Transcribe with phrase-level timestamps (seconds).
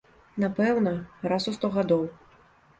[0.43, 0.93] Напэўна,
[1.31, 2.03] раз у сто гадоў.